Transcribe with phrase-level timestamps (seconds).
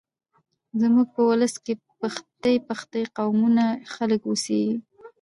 [0.81, 3.63] زموږ په ولس کې پښتۍ پښتۍ قومونه
[3.93, 4.79] خلک اوسېږيږ